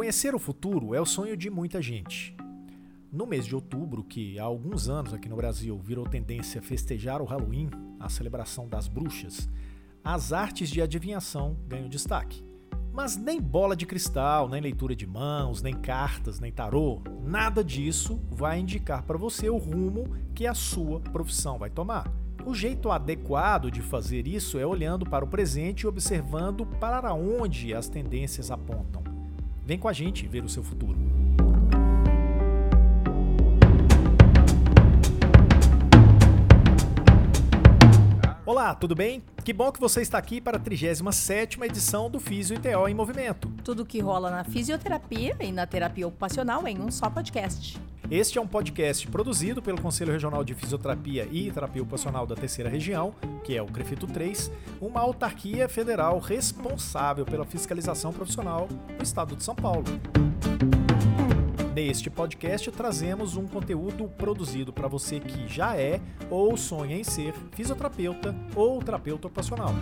[0.00, 2.34] Conhecer o futuro é o sonho de muita gente.
[3.12, 7.26] No mês de outubro, que há alguns anos aqui no Brasil virou tendência festejar o
[7.26, 7.68] Halloween,
[8.00, 9.46] a celebração das bruxas,
[10.02, 12.42] as artes de adivinhação ganham destaque.
[12.94, 18.18] Mas nem bola de cristal, nem leitura de mãos, nem cartas, nem tarô, nada disso
[18.30, 22.10] vai indicar para você o rumo que a sua profissão vai tomar.
[22.46, 27.74] O jeito adequado de fazer isso é olhando para o presente e observando para onde
[27.74, 28.99] as tendências apontam.
[29.70, 30.98] Vem com a gente ver o seu futuro.
[38.44, 39.22] Olá, tudo bem?
[39.44, 43.48] Que bom que você está aqui para a 37ª edição do Físio ITO em Movimento.
[43.62, 47.80] Tudo que rola na fisioterapia e na terapia ocupacional em um só podcast.
[48.10, 52.68] Este é um podcast produzido pelo Conselho Regional de Fisioterapia e Terapia Ocupacional da Terceira
[52.68, 58.66] Região, que é o CREFITO 3, uma autarquia federal responsável pela fiscalização profissional
[58.98, 59.84] do Estado de São Paulo.
[61.72, 67.32] Neste podcast trazemos um conteúdo produzido para você que já é ou sonha em ser
[67.52, 69.72] fisioterapeuta ou terapeuta ocupacional.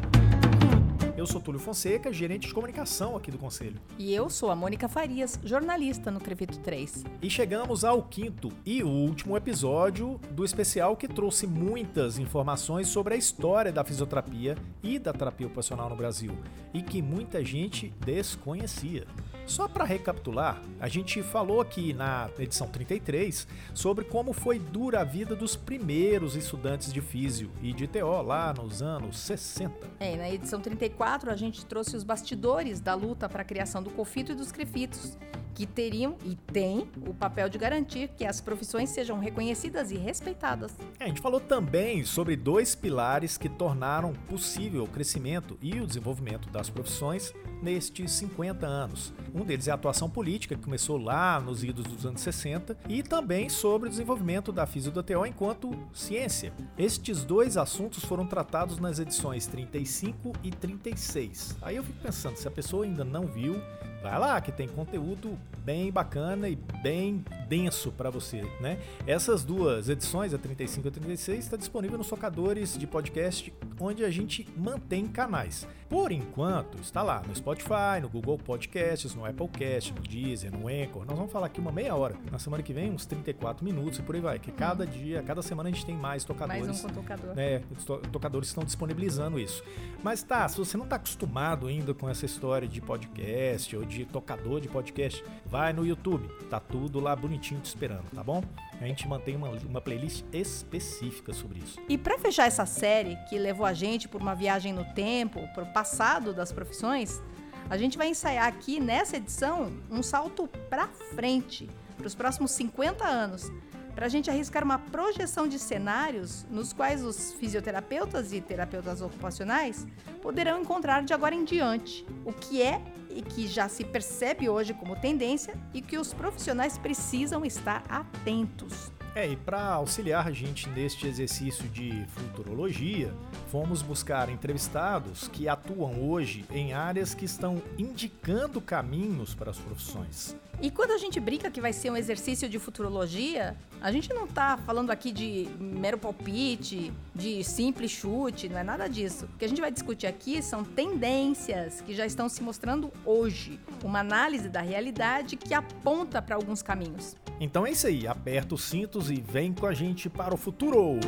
[1.19, 3.75] Eu sou Túlio Fonseca, gerente de comunicação aqui do Conselho.
[3.99, 7.05] E eu sou a Mônica Farias, jornalista no Crevito 3.
[7.21, 13.17] E chegamos ao quinto e último episódio do especial que trouxe muitas informações sobre a
[13.17, 16.39] história da fisioterapia e da terapia ocupacional no Brasil
[16.73, 19.05] e que muita gente desconhecia.
[19.45, 25.05] Só para recapitular, a gente falou aqui na edição 33 sobre como foi dura a
[25.05, 29.75] vida dos primeiros estudantes de físio e de TO lá nos anos 60.
[29.99, 33.91] É, na edição 34 a gente trouxe os bastidores da luta para a criação do
[33.91, 35.17] COFITO e dos CREFITOS,
[35.59, 40.73] que teriam e têm o papel de garantir que as profissões sejam reconhecidas e respeitadas.
[41.00, 45.87] É, a gente falou também sobre dois pilares que tornaram possível o crescimento e o
[45.87, 49.12] desenvolvimento das profissões nestes 50 anos.
[49.34, 53.03] Um deles é a atuação política, que começou lá nos idos dos anos 60, e
[53.03, 56.53] também sobre o desenvolvimento da TO enquanto ciência.
[56.78, 61.56] Estes dois assuntos foram tratados nas edições 35 e 36.
[61.60, 63.60] Aí eu fico pensando, se a pessoa ainda não viu,
[64.03, 68.78] vai lá que tem conteúdo bem bacana e bem denso para você, né?
[69.06, 74.04] Essas duas edições, a 35 e a 36, está disponível nos tocadores de podcast onde
[74.04, 75.66] a gente mantém canais.
[75.88, 80.69] Por enquanto, está lá no Spotify, no Google Podcasts, no Apple Cast, no Deezer, no
[80.69, 81.06] Anchor.
[81.06, 82.15] Nós vamos falar aqui uma meia hora.
[82.30, 84.38] Na semana que vem, uns 34 minutos e por aí vai.
[84.38, 86.66] Que cada dia, cada semana a gente tem mais tocadores.
[86.66, 87.34] Mais um tocador.
[87.34, 89.65] Né, os tocadores estão disponibilizando isso.
[90.03, 94.04] Mas tá, se você não está acostumado ainda com essa história de podcast ou de
[94.04, 96.28] tocador de podcast, vai no YouTube.
[96.49, 98.43] Tá tudo lá bonitinho te esperando, tá bom?
[98.81, 101.81] A gente mantém uma, uma playlist específica sobre isso.
[101.88, 105.66] E para fechar essa série que levou a gente por uma viagem no tempo, por
[105.66, 107.21] passado das profissões,
[107.69, 113.04] a gente vai ensaiar aqui nessa edição um salto para frente, para os próximos 50
[113.04, 113.50] anos,
[113.98, 119.88] para a gente arriscar uma projeção de cenários nos quais os fisioterapeutas e terapeutas ocupacionais
[120.22, 124.72] poderão encontrar de agora em diante o que é e que já se percebe hoje
[124.72, 128.92] como tendência e que os profissionais precisam estar atentos.
[129.16, 133.12] É, e para auxiliar a gente neste exercício de futurologia,
[133.50, 140.36] fomos buscar entrevistados que atuam hoje em áreas que estão indicando caminhos para as profissões.
[140.61, 144.25] E quando a gente brinca que vai ser um exercício de futurologia, a gente não
[144.25, 149.27] está falando aqui de mero palpite, de simples chute, não é nada disso.
[149.27, 153.61] O que a gente vai discutir aqui são tendências que já estão se mostrando hoje,
[153.85, 157.17] uma análise da realidade que aponta para alguns caminhos.
[157.41, 160.99] Então é isso aí, aperta os cintos e vem com a gente para o futuro!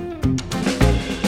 [0.81, 1.19] questão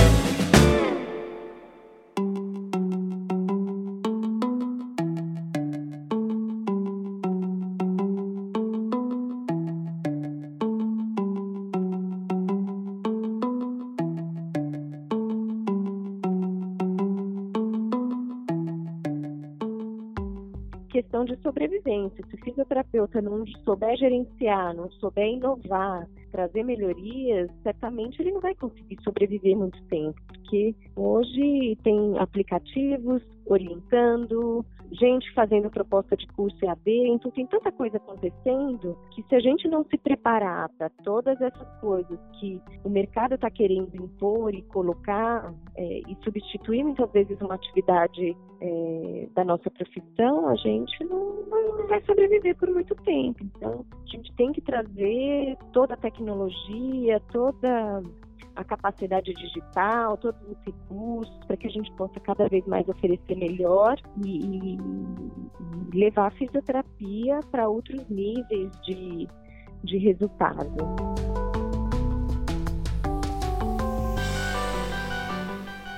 [23.20, 29.80] não souber gerenciar, não souber inovar, trazer melhorias, certamente ele não vai conseguir sobreviver muito
[29.84, 37.72] tempo, porque hoje tem aplicativos orientando, gente fazendo proposta de curso EAD, então tem tanta
[37.72, 42.91] coisa acontecendo que se a gente não se preparar para todas essas coisas que o
[42.91, 49.44] mercado está querendo impor e colocar é, e substituir muitas vezes uma atividade é, da
[49.44, 53.42] nossa profissão, a gente não, não vai sobreviver por muito tempo.
[53.42, 58.03] Então, a gente tem que trazer toda a tecnologia, toda
[58.57, 63.37] a capacidade digital, todos os recursos, para que a gente possa cada vez mais oferecer
[63.37, 64.78] melhor e, e
[65.95, 69.28] levar a fisioterapia para outros níveis de,
[69.84, 70.75] de resultado.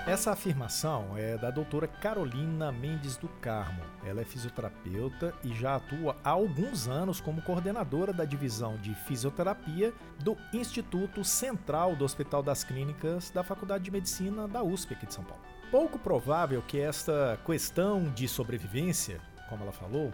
[0.07, 3.81] Essa afirmação é da doutora Carolina Mendes do Carmo.
[4.05, 9.95] Ela é fisioterapeuta e já atua há alguns anos como coordenadora da divisão de fisioterapia
[10.23, 15.15] do Instituto Central do Hospital das Clínicas da Faculdade de Medicina da USP aqui de
[15.15, 15.43] São Paulo.
[15.71, 20.13] Pouco provável que esta questão de sobrevivência, como ela falou,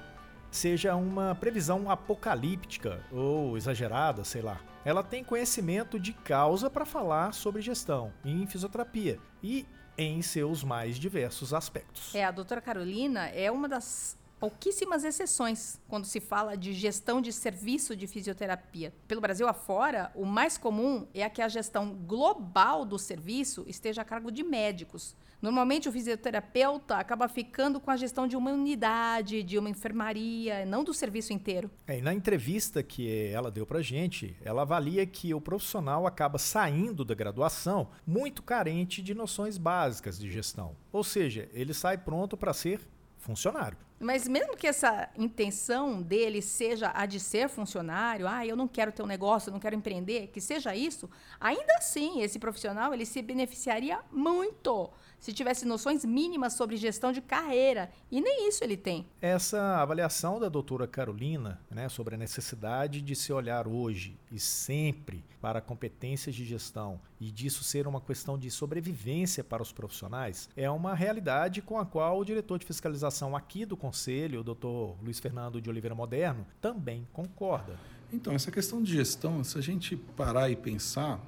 [0.52, 4.60] seja uma previsão apocalíptica ou exagerada, sei lá.
[4.84, 9.66] Ela tem conhecimento de causa para falar sobre gestão em fisioterapia e
[9.96, 12.14] em seus mais diversos aspectos.
[12.14, 17.30] É, a doutora Carolina é uma das pouquíssimas exceções quando se fala de gestão de
[17.30, 18.92] serviço de fisioterapia.
[19.06, 24.00] Pelo Brasil afora, o mais comum é a que a gestão global do serviço esteja
[24.00, 25.14] a cargo de médicos.
[25.40, 30.84] Normalmente o fisioterapeuta acaba ficando com a gestão de uma unidade, de uma enfermaria, não
[30.84, 31.70] do serviço inteiro.
[31.86, 36.38] É, e na entrevista que ela deu pra gente, ela avalia que o profissional acaba
[36.38, 40.76] saindo da graduação muito carente de noções básicas de gestão.
[40.92, 42.80] Ou seja, ele sai pronto para ser
[43.16, 43.78] funcionário.
[44.02, 48.90] Mas mesmo que essa intenção dele seja a de ser funcionário, ah, eu não quero
[48.90, 51.08] ter um negócio, eu não quero empreender, que seja isso,
[51.38, 57.20] ainda assim esse profissional ele se beneficiaria muito se tivesse noções mínimas sobre gestão de
[57.20, 57.90] carreira.
[58.10, 59.06] E nem isso ele tem.
[59.20, 65.22] Essa avaliação da doutora Carolina né, sobre a necessidade de se olhar hoje e sempre
[65.40, 70.70] para competências de gestão e disso ser uma questão de sobrevivência para os profissionais é
[70.70, 75.18] uma realidade com a qual o diretor de fiscalização aqui do Conselho, o doutor Luiz
[75.18, 77.78] Fernando de Oliveira Moderno, também concorda.
[78.12, 81.20] Então, essa questão de gestão, se a gente parar e pensar,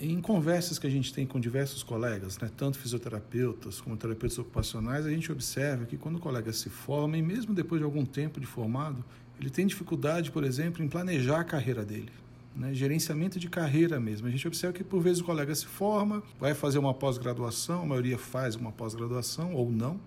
[0.00, 5.06] em conversas que a gente tem com diversos colegas, né, tanto fisioterapeutas como terapeutas ocupacionais,
[5.06, 8.40] a gente observa que quando o colega se forma, e mesmo depois de algum tempo
[8.40, 9.04] de formado,
[9.40, 12.10] ele tem dificuldade, por exemplo, em planejar a carreira dele.
[12.56, 14.28] Né, gerenciamento de carreira mesmo.
[14.28, 17.86] A gente observa que, por vezes, o colega se forma, vai fazer uma pós-graduação, a
[17.86, 19.98] maioria faz uma pós-graduação ou não,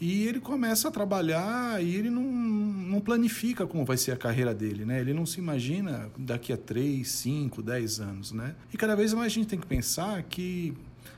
[0.00, 4.54] e ele começa a trabalhar e ele não, não planifica como vai ser a carreira
[4.54, 5.00] dele, né?
[5.00, 8.54] Ele não se imagina daqui a 3, 5, 10 anos, né?
[8.72, 10.74] E cada vez mais a gente tem que pensar que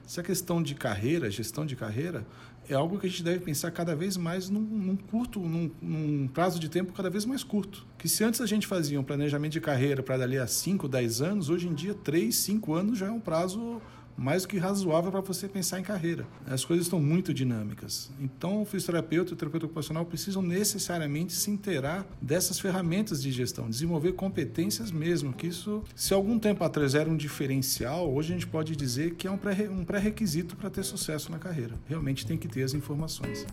[0.07, 2.25] essa questão de carreira, gestão de carreira,
[2.69, 6.29] é algo que a gente deve pensar cada vez mais num, num curto, num, num,
[6.29, 7.87] prazo de tempo cada vez mais curto.
[7.97, 11.23] Que se antes a gente fazia um planejamento de carreira para dali a 5, 10
[11.23, 13.81] anos, hoje em dia 3, 5 anos já é um prazo
[14.19, 16.27] mais do que razoável para você pensar em carreira.
[16.47, 18.11] As coisas estão muito dinâmicas.
[18.21, 23.71] Então, o fisioterapeuta e o terapeuta ocupacional precisam necessariamente se inteirar dessas ferramentas de gestão,
[23.71, 28.47] desenvolver competências mesmo, que isso, se algum tempo atrás era um diferencial, hoje a gente
[28.47, 29.39] pode dizer que é um
[29.85, 31.75] pré-requisito para ter sucesso na carreira.
[31.87, 33.47] Realmente tem que ter as informações.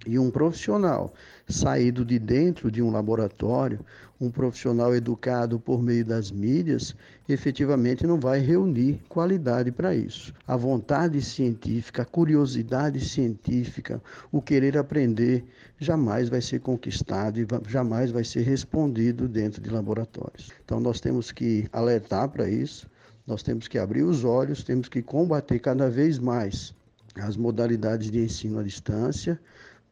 [0.07, 1.13] E um profissional
[1.47, 3.85] saído de dentro de um laboratório,
[4.21, 6.95] um profissional educado por meio das mídias,
[7.29, 10.33] efetivamente não vai reunir qualidade para isso.
[10.47, 14.03] A vontade científica, a curiosidade científica,
[14.33, 15.45] o querer aprender,
[15.79, 20.51] jamais vai ser conquistado e jamais vai ser respondido dentro de laboratórios.
[20.65, 22.89] Então nós temos que alertar para isso,
[23.27, 26.75] nós temos que abrir os olhos, temos que combater cada vez mais
[27.17, 29.41] as modalidades de ensino à distância,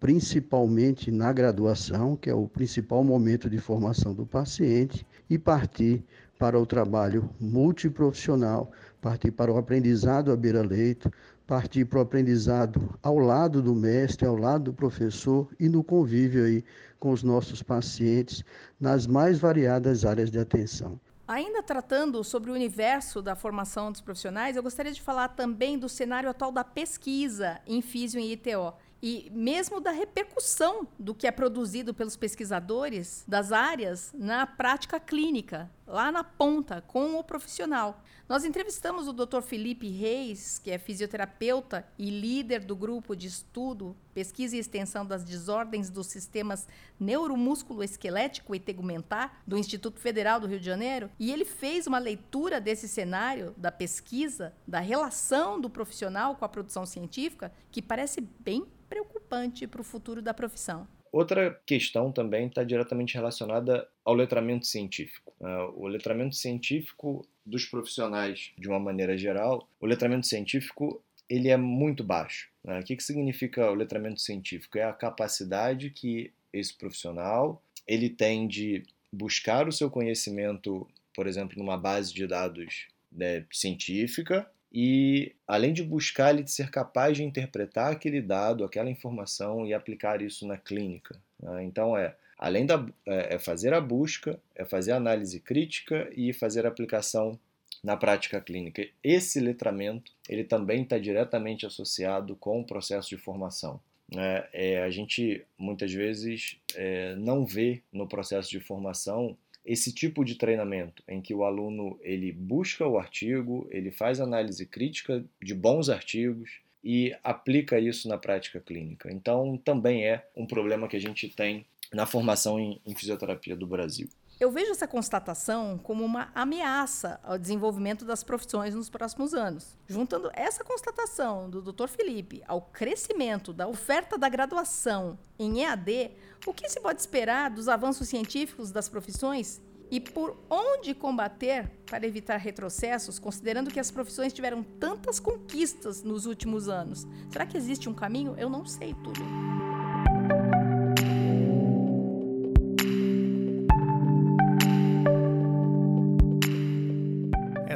[0.01, 6.05] principalmente na graduação, que é o principal momento de formação do paciente, e partir
[6.39, 11.11] para o trabalho multiprofissional, partir para o aprendizado à beira-leito,
[11.47, 16.45] partir para o aprendizado ao lado do mestre, ao lado do professor e no convívio
[16.45, 16.65] aí
[17.01, 18.45] com os nossos pacientes
[18.79, 21.01] nas mais variadas áreas de atenção.
[21.27, 25.89] Ainda tratando sobre o universo da formação dos profissionais, eu gostaria de falar também do
[25.89, 31.31] cenário atual da pesquisa em físio e ITO e mesmo da repercussão do que é
[31.31, 38.03] produzido pelos pesquisadores das áreas na prática clínica, lá na ponta, com o profissional.
[38.29, 39.41] Nós entrevistamos o Dr.
[39.41, 45.25] Felipe Reis, que é fisioterapeuta e líder do grupo de estudo, pesquisa e extensão das
[45.25, 46.69] desordens dos sistemas
[47.01, 51.99] neuromúsculo esquelético e tegumentar do Instituto Federal do Rio de Janeiro, e ele fez uma
[51.99, 58.21] leitura desse cenário da pesquisa, da relação do profissional com a produção científica, que parece
[58.21, 60.87] bem preocupante para o futuro da profissão.
[61.19, 65.35] Outra questão também está diretamente relacionada ao letramento científico.
[65.41, 65.53] Né?
[65.75, 72.05] O letramento científico dos profissionais, de uma maneira geral, o letramento científico ele é muito
[72.05, 72.49] baixo.
[72.63, 72.79] Né?
[72.79, 74.79] O que, que significa o letramento científico?
[74.79, 81.59] É a capacidade que esse profissional ele tem de buscar o seu conhecimento, por exemplo,
[81.59, 87.93] numa base de dados né, científica, e além de buscar ele ser capaz de interpretar
[87.93, 91.19] aquele dado, aquela informação e aplicar isso na clínica.
[91.43, 91.65] Né?
[91.65, 96.33] Então é além da é, é fazer a busca, é fazer a análise crítica e
[96.33, 97.39] fazer a aplicação
[97.83, 98.87] na prática clínica.
[99.03, 103.81] Esse letramento ele também está diretamente associado com o processo de formação.
[104.13, 104.47] Né?
[104.53, 109.37] É, a gente muitas vezes é, não vê no processo de formação
[109.69, 114.65] esse tipo de treinamento em que o aluno ele busca o artigo, ele faz análise
[114.65, 119.13] crítica de bons artigos e aplica isso na prática clínica.
[119.13, 123.67] Então, também é um problema que a gente tem na formação em, em fisioterapia do
[123.67, 124.09] Brasil.
[124.41, 129.77] Eu vejo essa constatação como uma ameaça ao desenvolvimento das profissões nos próximos anos.
[129.89, 131.89] Juntando essa constatação do Dr.
[131.89, 136.13] Felipe ao crescimento da oferta da graduação em EAD,
[136.47, 142.07] o que se pode esperar dos avanços científicos das profissões e por onde combater para
[142.07, 147.09] evitar retrocessos, considerando que as profissões tiveram tantas conquistas nos últimos anos?
[147.29, 148.37] Será que existe um caminho?
[148.39, 149.68] Eu não sei tudo.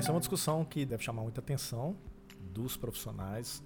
[0.02, 1.96] Essa é uma discussão que deve chamar muita atenção
[2.52, 3.62] dos profissionais,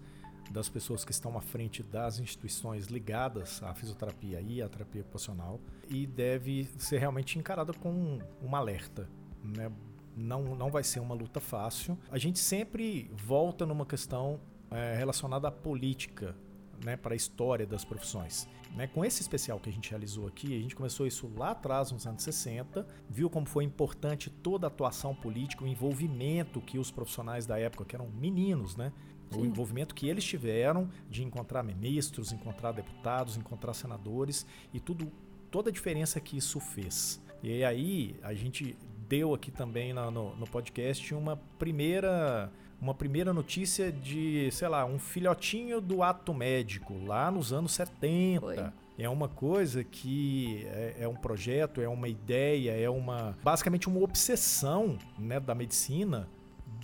[0.51, 5.59] das pessoas que estão à frente das instituições ligadas à fisioterapia e à terapia ocupacional
[5.89, 9.09] e deve ser realmente encarada com um alerta.
[9.43, 9.73] Né?
[10.15, 11.99] Não, não vai ser uma luta fácil.
[12.11, 14.39] A gente sempre volta numa questão
[14.71, 16.37] é, relacionada à política
[16.85, 18.47] né, para a história das profissões.
[18.77, 21.91] Né, com esse especial que a gente realizou aqui, a gente começou isso lá atrás,
[21.91, 26.91] nos anos 60, viu como foi importante toda a atuação política, o envolvimento que os
[26.91, 28.93] profissionais da época, que eram meninos, né,
[29.35, 35.11] o envolvimento que eles tiveram de encontrar ministros, encontrar deputados, encontrar senadores e tudo,
[35.51, 37.21] toda a diferença que isso fez.
[37.43, 38.77] E aí a gente
[39.09, 44.85] deu aqui também no, no, no podcast uma primeira uma primeira notícia de, sei lá,
[44.85, 48.41] um filhotinho do ato médico lá nos anos 70.
[48.41, 48.57] Foi.
[48.99, 54.01] É uma coisa que é, é, um projeto, é uma ideia, é uma basicamente uma
[54.01, 56.27] obsessão né, da medicina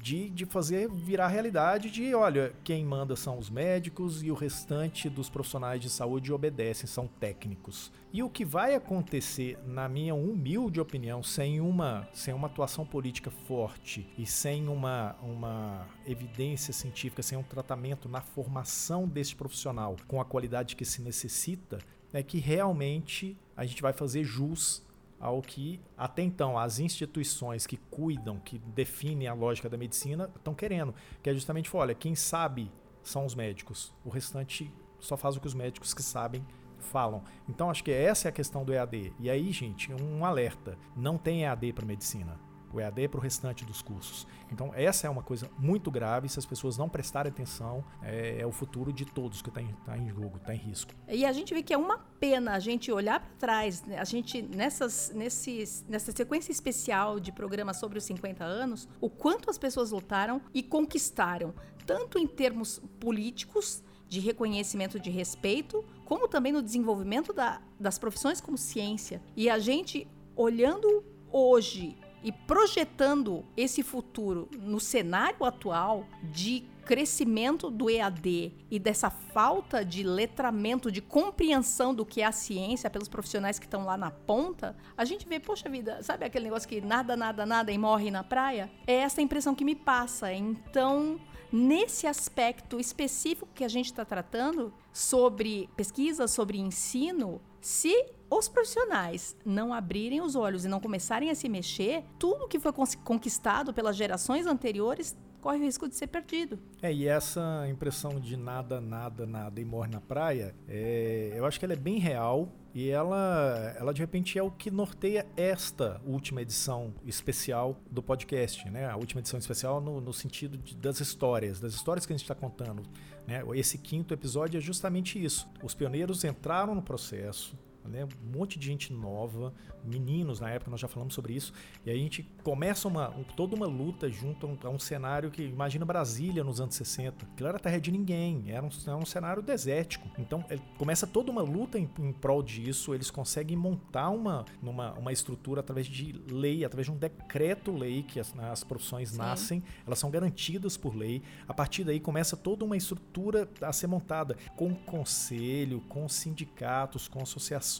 [0.02, 5.08] de, de fazer virar realidade de, olha, quem manda são os médicos e o restante
[5.08, 7.92] dos profissionais de saúde obedecem, são técnicos.
[8.12, 13.30] E o que vai acontecer, na minha humilde opinião, sem uma, sem uma atuação política
[13.30, 20.20] forte e sem uma, uma evidência científica, sem um tratamento na formação desse profissional com
[20.20, 21.78] a qualidade que se necessita,
[22.12, 24.82] é que realmente a gente vai fazer jus
[25.22, 30.52] ao que até então as instituições que cuidam, que definem a lógica da medicina, estão
[30.52, 30.92] querendo.
[31.22, 32.70] Que é justamente, olha, quem sabe
[33.04, 33.94] são os médicos.
[34.04, 36.44] O restante só faz o que os médicos que sabem
[36.78, 37.22] falam.
[37.48, 39.14] Então acho que essa é a questão do EAD.
[39.20, 43.64] E aí, gente, um alerta: não tem EAD para medicina o EAD para o restante
[43.64, 44.26] dos cursos.
[44.50, 46.28] Então, essa é uma coisa muito grave.
[46.28, 49.72] Se as pessoas não prestarem atenção, é, é o futuro de todos que está em,
[49.84, 50.92] tá em jogo, está em risco.
[51.08, 53.98] E a gente vê que é uma pena a gente olhar para trás, né?
[53.98, 59.50] a gente, nessas, nesses, nessa sequência especial de programas sobre os 50 anos, o quanto
[59.50, 61.54] as pessoas lutaram e conquistaram,
[61.86, 68.42] tanto em termos políticos, de reconhecimento de respeito, como também no desenvolvimento da, das profissões
[68.42, 69.22] como ciência.
[69.34, 77.88] E a gente olhando hoje e projetando esse futuro no cenário atual de crescimento do
[77.88, 83.58] EAD e dessa falta de letramento, de compreensão do que é a ciência pelos profissionais
[83.58, 87.16] que estão lá na ponta, a gente vê, poxa vida, sabe aquele negócio que nada,
[87.16, 88.70] nada, nada e morre na praia?
[88.86, 90.32] É essa impressão que me passa.
[90.32, 91.20] Então,
[91.52, 97.94] nesse aspecto específico que a gente está tratando, sobre pesquisa, sobre ensino, se
[98.32, 102.72] os profissionais não abrirem os olhos e não começarem a se mexer, tudo que foi
[103.04, 106.58] conquistado pelas gerações anteriores corre o risco de ser perdido.
[106.80, 111.58] É, e essa impressão de nada, nada, nada e morre na praia, é, eu acho
[111.58, 116.00] que ela é bem real e ela, ela de repente é o que norteia esta
[116.06, 118.88] última edição especial do podcast, né?
[118.88, 122.24] A última edição especial no, no sentido de, das histórias, das histórias que a gente
[122.24, 122.82] está contando.
[123.26, 123.42] Né?
[123.54, 125.46] Esse quinto episódio é justamente isso.
[125.62, 127.58] Os pioneiros entraram no processo,
[127.88, 128.04] né?
[128.04, 129.52] um monte de gente nova,
[129.84, 131.52] meninos na época, nós já falamos sobre isso,
[131.84, 134.78] e aí a gente começa uma, um, toda uma luta junto a um, a um,
[134.78, 138.96] cenário que, imagina Brasília nos anos 60, que era terra de ninguém, era um, era
[138.96, 140.08] um cenário desértico.
[140.18, 144.92] Então é, começa toda uma luta em, em, prol disso, eles conseguem montar uma, uma,
[144.92, 149.18] uma estrutura através de lei, através de um decreto-lei que as, as profissões Sim.
[149.18, 151.22] nascem, elas são garantidas por lei.
[151.48, 157.22] A partir daí começa toda uma estrutura a ser montada com conselho, com sindicatos, com
[157.22, 157.71] associações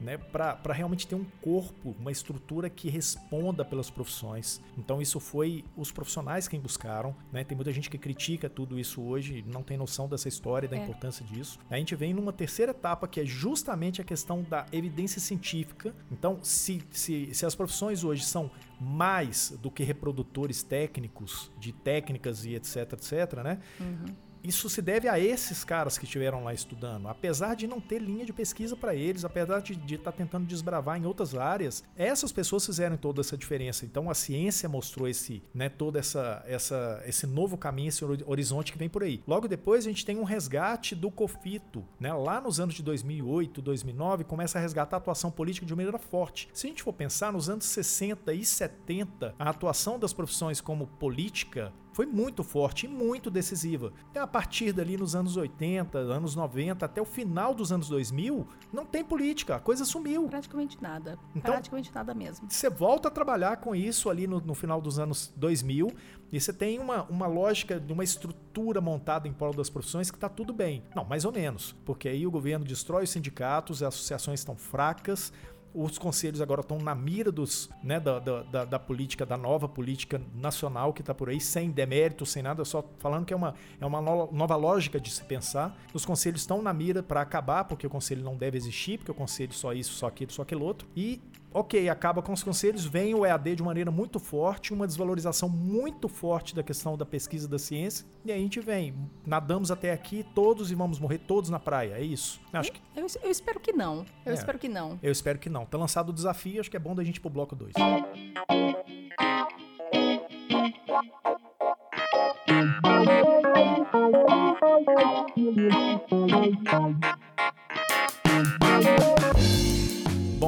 [0.00, 4.60] né, para realmente ter um corpo, uma estrutura que responda pelas profissões.
[4.76, 7.14] Então isso foi os profissionais quem buscaram.
[7.32, 7.44] Né?
[7.44, 10.76] Tem muita gente que critica tudo isso hoje, não tem noção dessa história e da
[10.76, 10.82] é.
[10.82, 11.58] importância disso.
[11.70, 15.94] A gente vem numa terceira etapa que é justamente a questão da evidência científica.
[16.10, 18.50] Então, se, se, se as profissões hoje são
[18.80, 23.58] mais do que reprodutores técnicos de técnicas e etc, etc, né?
[23.80, 27.08] Uhum isso se deve a esses caras que estiveram lá estudando.
[27.08, 31.00] Apesar de não ter linha de pesquisa para eles, apesar de estar tá tentando desbravar
[31.00, 33.84] em outras áreas, essas pessoas fizeram toda essa diferença.
[33.86, 38.88] Então a ciência mostrou esse, né, essa, essa, esse novo caminho, esse horizonte que vem
[38.88, 39.22] por aí.
[39.26, 42.12] Logo depois a gente tem um resgate do COFITO, né?
[42.12, 45.98] Lá nos anos de 2008, 2009, começa a resgatar a atuação política de uma maneira
[45.98, 46.48] forte.
[46.52, 50.86] Se a gente for pensar nos anos 60 e 70, a atuação das profissões como
[50.86, 53.92] política foi muito forte e muito decisiva.
[54.12, 58.46] E a partir dali nos anos 80, anos 90, até o final dos anos 2000,
[58.72, 60.26] não tem política, a coisa sumiu.
[60.26, 61.16] Praticamente nada.
[61.36, 62.50] Então, Praticamente nada mesmo.
[62.50, 65.92] Você volta a trabalhar com isso ali no, no final dos anos 2000
[66.32, 70.28] e você tem uma, uma lógica, uma estrutura montada em prol das profissões que está
[70.28, 70.82] tudo bem.
[70.96, 75.32] Não, mais ou menos, porque aí o governo destrói os sindicatos, as associações estão fracas,
[75.74, 80.20] os conselhos agora estão na mira dos, né, da, da, da política, da nova política
[80.34, 83.84] nacional que está por aí, sem demérito, sem nada, só falando que é uma, é
[83.84, 85.76] uma nova lógica de se pensar.
[85.92, 89.14] Os conselhos estão na mira para acabar, porque o conselho não deve existir, porque o
[89.14, 90.86] conselho só isso, só aquilo, só aquele outro.
[90.96, 91.20] E
[91.54, 96.08] ok, acaba com os conselhos, vem o EAD de maneira muito forte, uma desvalorização muito
[96.08, 98.92] forte da questão da pesquisa da ciência, e aí a gente vem,
[99.24, 102.40] nadamos até aqui todos e vamos morrer todos na praia, é isso?
[102.52, 102.80] Acho que...
[102.96, 104.98] eu, eu espero que não, eu é, espero que não.
[105.00, 105.64] Eu espero que não.
[105.64, 107.72] Tá lançado o desafio, acho que é bom da gente ir pro bloco 2.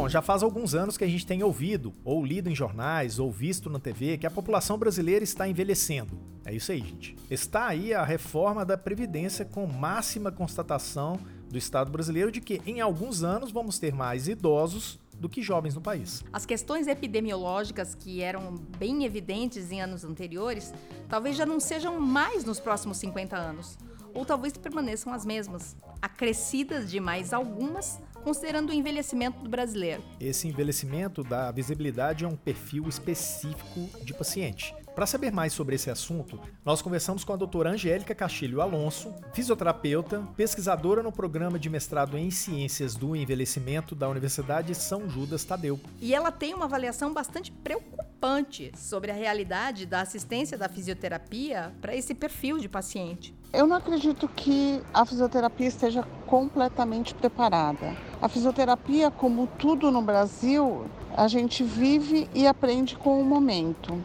[0.06, 3.28] Bom, já faz alguns anos que a gente tem ouvido, ou lido em jornais, ou
[3.28, 6.16] visto na TV, que a população brasileira está envelhecendo.
[6.44, 7.16] É isso aí, gente.
[7.28, 11.18] Está aí a reforma da Previdência com máxima constatação
[11.50, 15.74] do Estado brasileiro de que em alguns anos vamos ter mais idosos do que jovens
[15.74, 16.22] no país.
[16.32, 20.72] As questões epidemiológicas que eram bem evidentes em anos anteriores,
[21.08, 23.76] talvez já não sejam mais nos próximos 50 anos,
[24.14, 30.02] ou talvez permaneçam as mesmas, acrescidas de mais algumas, considerando o envelhecimento do brasileiro.
[30.18, 34.74] Esse envelhecimento da visibilidade a um perfil específico de paciente.
[34.96, 40.26] Para saber mais sobre esse assunto, nós conversamos com a doutora Angélica Castilho Alonso, fisioterapeuta,
[40.36, 45.78] pesquisadora no programa de mestrado em Ciências do Envelhecimento da Universidade São Judas Tadeu.
[46.00, 51.94] E ela tem uma avaliação bastante preocupante sobre a realidade da assistência da fisioterapia para
[51.94, 53.35] esse perfil de paciente.
[53.52, 57.96] Eu não acredito que a fisioterapia esteja completamente preparada.
[58.20, 60.84] A fisioterapia, como tudo no Brasil,
[61.16, 64.02] a gente vive e aprende com o momento.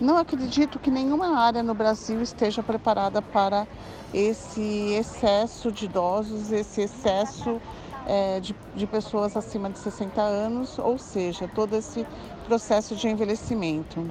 [0.00, 3.66] Não acredito que nenhuma área no Brasil esteja preparada para
[4.12, 4.60] esse
[4.92, 7.60] excesso de idosos, esse excesso
[8.06, 12.06] é, de, de pessoas acima de 60 anos, ou seja, todo esse
[12.46, 14.10] processo de envelhecimento.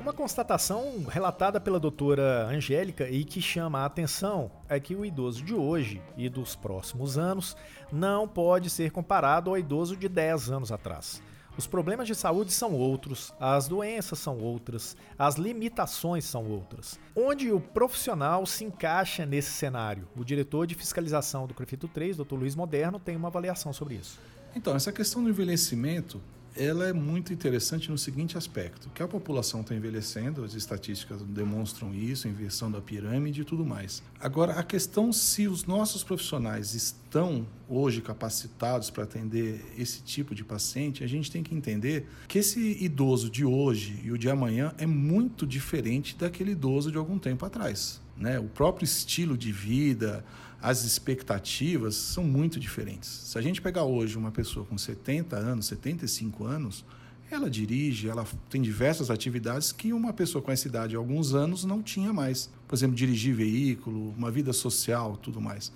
[0.00, 5.44] Uma constatação relatada pela doutora Angélica e que chama a atenção é que o idoso
[5.44, 7.54] de hoje e dos próximos anos
[7.92, 11.22] não pode ser comparado ao idoso de 10 anos atrás.
[11.54, 16.98] Os problemas de saúde são outros, as doenças são outras, as limitações são outras.
[17.14, 20.08] Onde o profissional se encaixa nesse cenário?
[20.16, 22.36] O diretor de fiscalização do CREFITO 3, Dr.
[22.36, 24.18] Luiz Moderno, tem uma avaliação sobre isso.
[24.56, 26.22] Então, essa questão do envelhecimento
[26.56, 31.94] ela é muito interessante no seguinte aspecto, que a população está envelhecendo, as estatísticas demonstram
[31.94, 34.02] isso, inversão da pirâmide e tudo mais.
[34.18, 40.44] Agora, a questão se os nossos profissionais estão hoje capacitados para atender esse tipo de
[40.44, 44.74] paciente, a gente tem que entender que esse idoso de hoje e o de amanhã
[44.78, 48.00] é muito diferente daquele idoso de algum tempo atrás.
[48.16, 48.38] Né?
[48.38, 50.24] O próprio estilo de vida,
[50.62, 53.08] as expectativas são muito diferentes.
[53.08, 56.84] Se a gente pegar hoje uma pessoa com 70 anos, 75 anos,
[57.30, 61.64] ela dirige, ela tem diversas atividades que uma pessoa com essa idade há alguns anos
[61.64, 62.50] não tinha mais.
[62.66, 65.72] Por exemplo, dirigir veículo, uma vida social, tudo mais.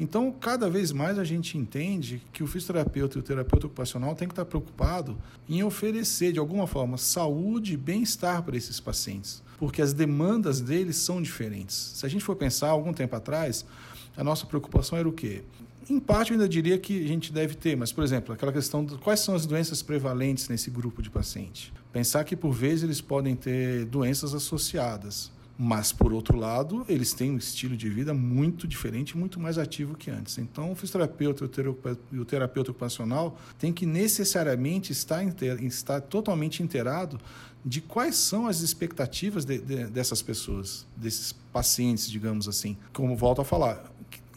[0.00, 4.28] Então, cada vez mais a gente entende que o fisioterapeuta e o terapeuta ocupacional têm
[4.28, 9.82] que estar preocupado em oferecer, de alguma forma, saúde e bem-estar para esses pacientes, porque
[9.82, 11.74] as demandas deles são diferentes.
[11.96, 13.66] Se a gente for pensar, algum tempo atrás,
[14.18, 15.42] a nossa preocupação era o quê?
[15.88, 18.84] Em parte, eu ainda diria que a gente deve ter, mas, por exemplo, aquela questão
[18.84, 21.72] de quais são as doenças prevalentes nesse grupo de paciente.
[21.92, 27.30] Pensar que, por vezes, eles podem ter doenças associadas, mas, por outro lado, eles têm
[27.30, 30.36] um estilo de vida muito diferente, muito mais ativo que antes.
[30.36, 31.48] Então, o fisioterapeuta
[32.12, 35.24] e o terapeuta ocupacional tem que necessariamente estar,
[35.62, 37.18] estar totalmente inteirado
[37.64, 42.76] de quais são as expectativas de, de, dessas pessoas, desses pacientes, digamos assim.
[42.92, 43.84] Como volto a falar,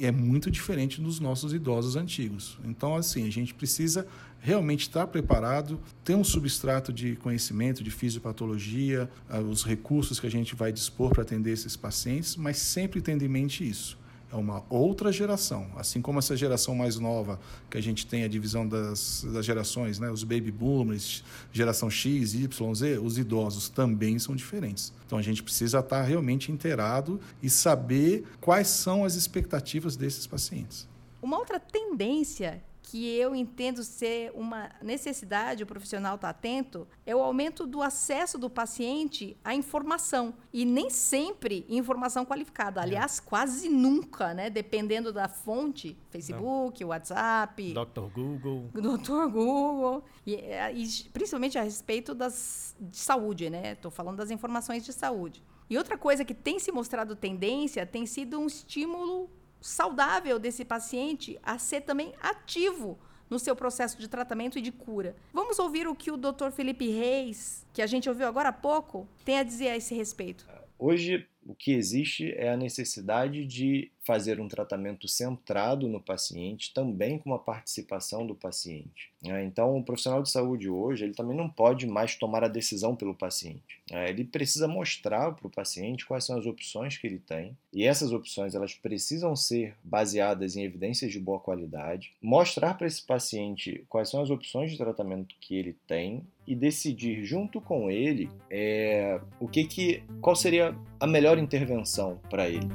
[0.05, 2.57] é muito diferente dos nossos idosos antigos.
[2.63, 4.07] Então, assim, a gente precisa
[4.39, 10.31] realmente estar preparado, ter um substrato de conhecimento de fisiopatologia, ah, os recursos que a
[10.31, 14.00] gente vai dispor para atender esses pacientes, mas sempre tendo em mente isso
[14.31, 15.67] é uma outra geração.
[15.75, 17.39] Assim como essa geração mais nova,
[17.69, 20.09] que a gente tem a divisão das, das gerações, né?
[20.09, 24.93] os baby boomers, geração X, Y, Z, os idosos também são diferentes.
[25.05, 30.87] Então a gente precisa estar realmente inteirado e saber quais são as expectativas desses pacientes.
[31.21, 37.19] Uma outra tendência que eu entendo ser uma necessidade, o profissional está atento, é o
[37.19, 40.33] aumento do acesso do paciente à informação.
[40.51, 42.81] E nem sempre informação qualificada.
[42.81, 42.83] É.
[42.83, 43.21] Aliás, é.
[43.21, 44.49] quase nunca, né?
[44.49, 46.89] Dependendo da fonte, Facebook, Não.
[46.89, 47.73] WhatsApp.
[47.73, 48.13] Dr.
[48.13, 48.69] Google.
[48.73, 49.31] Dr.
[49.31, 50.03] Google.
[50.27, 53.71] E, e, principalmente a respeito das, de saúde, né?
[53.71, 55.41] Estou falando das informações de saúde.
[55.69, 59.29] E outra coisa que tem se mostrado tendência tem sido um estímulo
[59.61, 65.15] saudável desse paciente a ser também ativo no seu processo de tratamento e de cura.
[65.31, 66.51] Vamos ouvir o que o Dr.
[66.51, 70.45] Felipe Reis, que a gente ouviu agora há pouco, tem a dizer a esse respeito.
[70.77, 77.19] Hoje, o que existe é a necessidade de fazer um tratamento centrado no paciente, também
[77.19, 79.11] com a participação do paciente.
[79.21, 79.43] Né?
[79.43, 83.13] Então, o profissional de saúde hoje, ele também não pode mais tomar a decisão pelo
[83.13, 83.79] paciente.
[83.91, 84.09] Né?
[84.09, 88.13] Ele precisa mostrar para o paciente quais são as opções que ele tem, e essas
[88.13, 94.09] opções elas precisam ser baseadas em evidências de boa qualidade, mostrar para esse paciente quais
[94.09, 99.47] são as opções de tratamento que ele tem e decidir junto com ele é, o
[99.47, 102.69] que que qual seria a melhor intervenção para ele.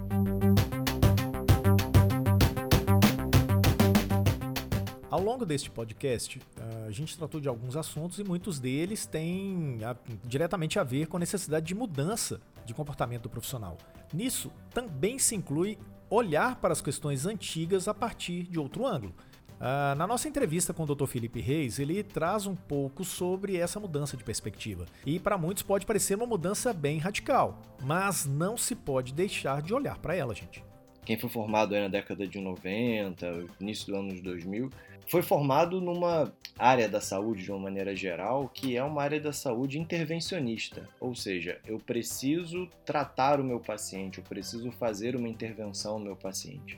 [5.08, 6.42] Ao longo deste podcast,
[6.86, 11.16] a gente tratou de alguns assuntos e muitos deles têm a, diretamente a ver com
[11.16, 13.78] a necessidade de mudança de comportamento do profissional.
[14.12, 15.78] Nisso, também se inclui
[16.10, 19.14] olhar para as questões antigas a partir de outro ângulo.
[19.56, 21.06] Uh, na nossa entrevista com o Dr.
[21.06, 24.84] Felipe Reis, ele traz um pouco sobre essa mudança de perspectiva.
[25.04, 29.72] E para muitos pode parecer uma mudança bem radical, mas não se pode deixar de
[29.72, 30.62] olhar para ela, gente.
[31.06, 34.70] Quem foi formado na década de 90, início dos anos 2000,
[35.06, 39.32] foi formado numa área da saúde de uma maneira geral, que é uma área da
[39.32, 45.98] saúde intervencionista, ou seja, eu preciso tratar o meu paciente, eu preciso fazer uma intervenção
[45.98, 46.76] no meu paciente.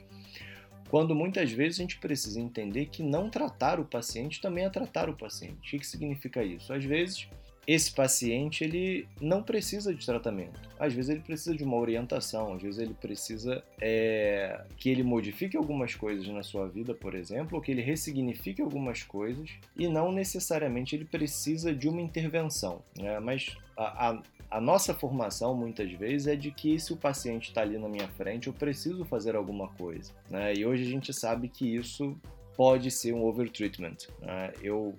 [0.89, 5.09] Quando muitas vezes a gente precisa entender que não tratar o paciente também é tratar
[5.09, 5.77] o paciente.
[5.77, 6.73] O que significa isso?
[6.73, 7.29] Às vezes
[7.69, 10.59] esse paciente ele não precisa de tratamento.
[10.81, 15.55] Às vezes ele precisa de uma orientação, às vezes ele precisa é, que ele modifique
[15.55, 20.11] algumas coisas na sua vida, por exemplo, ou que ele ressignifique algumas coisas, e não
[20.11, 22.83] necessariamente ele precisa de uma intervenção.
[22.97, 23.21] Né?
[23.21, 27.61] Mas a, a, a nossa formação muitas vezes é de que se o paciente está
[27.61, 30.13] ali na minha frente, eu preciso fazer alguma coisa.
[30.31, 30.55] Né?
[30.55, 32.17] E hoje a gente sabe que isso
[32.57, 33.97] pode ser um overtreatment.
[34.21, 34.53] Né?
[34.63, 34.95] Eu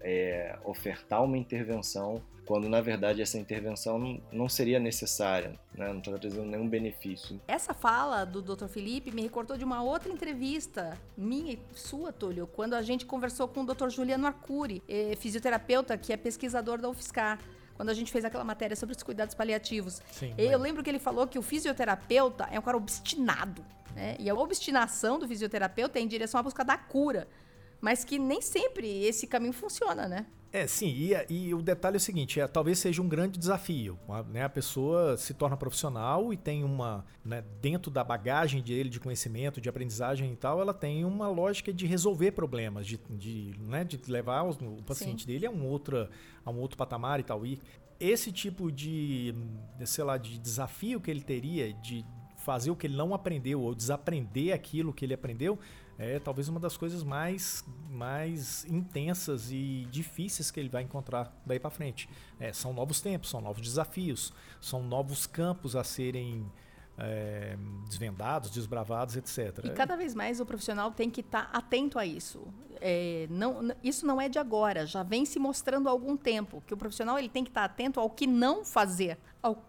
[0.00, 5.88] é, ofertar uma intervenção quando na verdade essa intervenção não, seria necessária, né?
[5.88, 7.40] não está trazendo nenhum benefício.
[7.48, 8.68] Essa fala do Dr.
[8.68, 13.48] Felipe me recordou de uma outra entrevista minha e sua, Túlio, quando a gente conversou
[13.48, 13.88] com o Dr.
[13.88, 17.40] Juliano Arcuri, é, fisioterapeuta que é pesquisador da UFSCar
[17.76, 20.02] quando a gente fez aquela matéria sobre os cuidados paliativos.
[20.10, 20.60] Sim, eu mas...
[20.60, 24.16] lembro que ele falou que o fisioterapeuta é um cara obstinado, né?
[24.18, 27.28] E a obstinação do fisioterapeuta é em direção à busca da cura
[27.80, 30.26] mas que nem sempre esse caminho funciona, né?
[30.56, 33.98] É, sim, e, e o detalhe é o seguinte, é, talvez seja um grande desafio.
[34.08, 38.88] A, né, a pessoa se torna profissional e tem uma, né, dentro da bagagem dele
[38.88, 43.54] de conhecimento, de aprendizagem e tal, ela tem uma lógica de resolver problemas, de, de,
[43.60, 45.26] né, de levar o, o paciente sim.
[45.26, 46.08] dele a um, outro,
[46.42, 47.44] a um outro patamar e tal.
[47.44, 47.60] E
[48.00, 49.34] esse tipo de,
[49.84, 52.02] sei lá, de desafio que ele teria de
[52.46, 55.58] fazer o que ele não aprendeu ou desaprender aquilo que ele aprendeu,
[55.98, 61.58] é talvez uma das coisas mais, mais intensas e difíceis que ele vai encontrar daí
[61.58, 62.08] para frente.
[62.38, 66.46] É, são novos tempos, são novos desafios, são novos campos a serem
[66.96, 67.56] é,
[67.88, 69.64] desvendados, desbravados, etc.
[69.64, 72.46] E cada vez mais o profissional tem que estar tá atento a isso.
[72.80, 76.74] É, não, isso não é de agora, já vem se mostrando há algum tempo que
[76.74, 79.64] o profissional ele tem que estar tá atento ao que não fazer, ao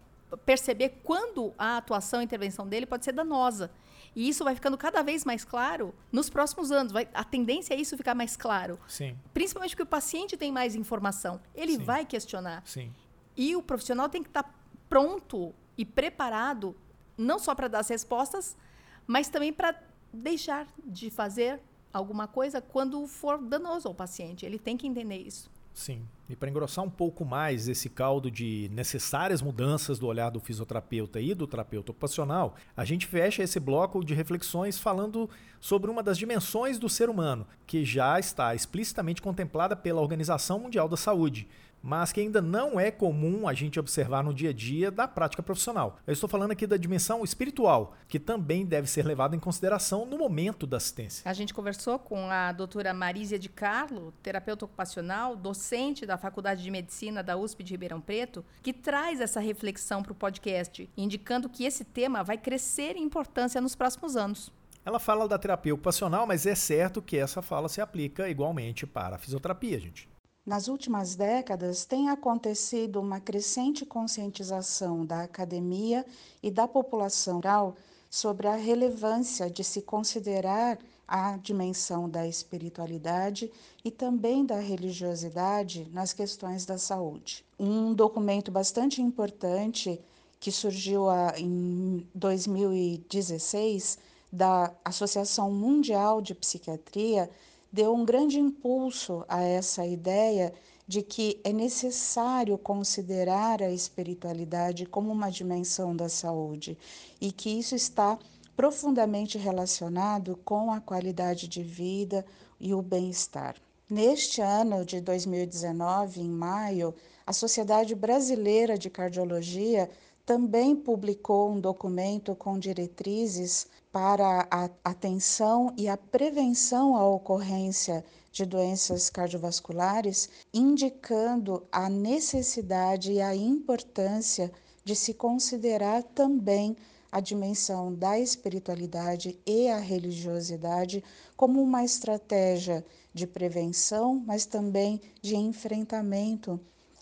[0.45, 3.71] perceber quando a atuação, a intervenção dele pode ser danosa.
[4.15, 6.91] E isso vai ficando cada vez mais claro nos próximos anos.
[6.91, 8.79] Vai, a tendência é isso ficar mais claro.
[8.87, 9.15] Sim.
[9.33, 11.39] Principalmente porque o paciente tem mais informação.
[11.53, 11.83] Ele Sim.
[11.83, 12.63] vai questionar.
[12.65, 12.91] Sim.
[13.35, 14.51] E o profissional tem que estar
[14.89, 16.75] pronto e preparado
[17.17, 18.57] não só para dar as respostas,
[19.05, 19.79] mas também para
[20.11, 21.61] deixar de fazer
[21.93, 24.45] alguma coisa quando for danoso ao paciente.
[24.45, 25.49] Ele tem que entender isso.
[25.77, 26.07] Sim.
[26.27, 31.21] E para engrossar um pouco mais esse caldo de necessárias mudanças do olhar do fisioterapeuta
[31.21, 36.17] e do terapeuta ocupacional, a gente fecha esse bloco de reflexões falando sobre uma das
[36.17, 41.47] dimensões do ser humano, que já está explicitamente contemplada pela Organização Mundial da Saúde,
[41.87, 45.41] mas que ainda não é comum a gente observar no dia a dia da prática
[45.41, 45.99] profissional.
[46.05, 50.17] Eu estou falando aqui da dimensão espiritual, que também deve ser levada em consideração no
[50.17, 51.21] momento da assistência.
[51.23, 56.69] A gente conversou com a doutora Marísia de Carlo, terapeuta ocupacional, docente da Faculdade de
[56.69, 61.63] Medicina da USP de Ribeirão Preto, que traz essa reflexão para o podcast, indicando que
[61.63, 64.51] esse tema vai crescer em importância nos próximos anos.
[64.83, 69.15] Ela fala da terapia ocupacional, mas é certo que essa fala se aplica igualmente para
[69.15, 70.16] a fisioterapia, gente.
[70.47, 76.05] Nas últimas décadas, tem acontecido uma crescente conscientização da academia
[76.41, 77.75] e da população geral
[78.09, 83.51] sobre a relevância de se considerar a dimensão da espiritualidade
[83.83, 87.43] e também da religiosidade nas questões da saúde.
[87.59, 89.99] Um documento bastante importante
[90.39, 93.97] que surgiu em 2016
[94.31, 97.29] da Associação Mundial de Psiquiatria
[97.71, 100.53] deu um grande impulso a essa ideia
[100.87, 106.77] de que é necessário considerar a espiritualidade como uma dimensão da saúde
[107.19, 108.17] e que isso está
[108.55, 112.25] profundamente relacionado com a qualidade de vida
[112.59, 113.55] e o bem-estar.
[113.89, 119.89] Neste ano de 2019, em maio, a Sociedade Brasileira de Cardiologia
[120.27, 128.45] também publicou um documento com diretrizes para a atenção e a prevenção à ocorrência de
[128.45, 134.51] doenças cardiovasculares, indicando a necessidade e a importância
[134.83, 136.75] de se considerar também
[137.09, 141.01] a dimensão da espiritualidade e a religiosidade
[141.37, 146.59] como uma estratégia de prevenção, mas também de enfrentamento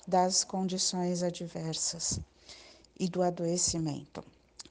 [0.07, 2.19] das condições adversas
[2.99, 4.23] e do adoecimento.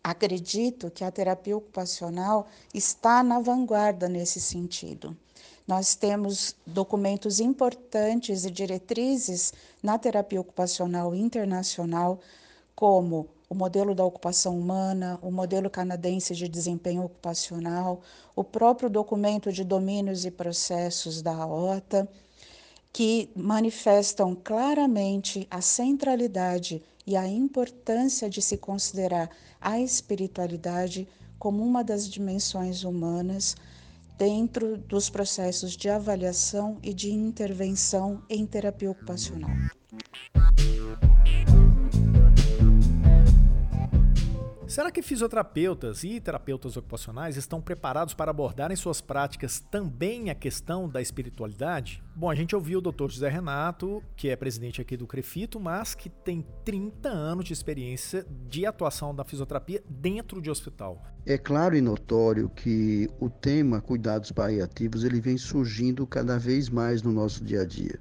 [0.02, 5.16] Acredito que a terapia ocupacional está na vanguarda nesse sentido.
[5.66, 12.20] Nós temos documentos importantes e diretrizes na terapia ocupacional internacional,
[12.76, 18.02] como o modelo da ocupação humana, o modelo canadense de desempenho ocupacional,
[18.36, 22.06] o próprio documento de domínios e processos da OTA,
[22.92, 31.06] que manifestam claramente a centralidade e a importância de se considerar a espiritualidade
[31.38, 33.56] como uma das dimensões humanas
[34.16, 39.50] dentro dos processos de avaliação e de intervenção em terapia ocupacional.
[44.74, 50.34] Será que fisioterapeutas e terapeutas ocupacionais estão preparados para abordar em suas práticas também a
[50.34, 52.02] questão da espiritualidade?
[52.12, 53.08] Bom, a gente ouviu o Dr.
[53.08, 58.26] José Renato, que é presidente aqui do Crefito, mas que tem 30 anos de experiência
[58.48, 61.00] de atuação da fisioterapia dentro de hospital.
[61.24, 67.00] É claro e notório que o tema cuidados paliativos ele vem surgindo cada vez mais
[67.00, 68.00] no nosso dia a dia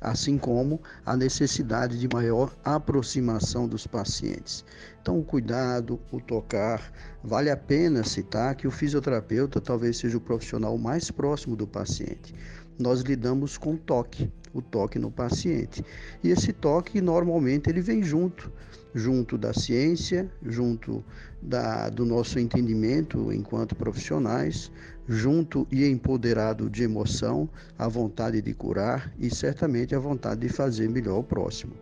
[0.00, 4.64] assim como a necessidade de maior aproximação dos pacientes.
[5.00, 10.20] Então, o cuidado, o tocar, vale a pena citar que o fisioterapeuta talvez seja o
[10.20, 12.34] profissional mais próximo do paciente.
[12.78, 15.84] Nós lidamos com toque, o toque no paciente.
[16.22, 18.50] E esse toque normalmente ele vem junto
[18.94, 21.04] junto da ciência, junto
[21.40, 24.70] da, do nosso entendimento enquanto profissionais,
[25.08, 30.88] junto e empoderado de emoção, a vontade de curar e certamente a vontade de fazer
[30.88, 31.72] melhor o próximo.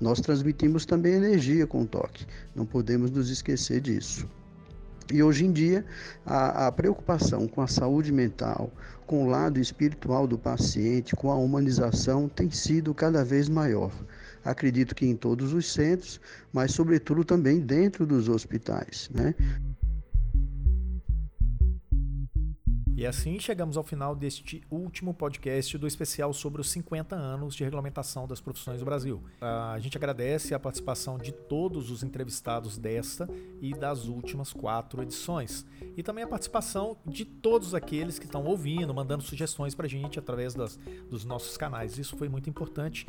[0.00, 4.28] Nós transmitimos também energia com o toque, não podemos nos esquecer disso.
[5.12, 5.84] E hoje em dia,
[6.24, 8.72] a, a, preocupação com a saúde mental,
[9.06, 13.92] com o lado espiritual do paciente, com a humanização, tem sido cada vez maior
[14.44, 16.20] acredito que em todos os centros,
[16.52, 19.10] mas sobretudo também dentro dos hospitais.
[19.12, 19.34] Né?
[22.96, 27.64] E assim chegamos ao final deste último podcast do especial sobre os 50 anos de
[27.64, 29.20] regulamentação das profissões do Brasil.
[29.40, 33.28] A gente agradece a participação de todos os entrevistados desta
[33.60, 35.66] e das últimas quatro edições.
[35.96, 40.20] E também a participação de todos aqueles que estão ouvindo, mandando sugestões para a gente
[40.20, 40.78] através das,
[41.10, 41.98] dos nossos canais.
[41.98, 43.08] Isso foi muito importante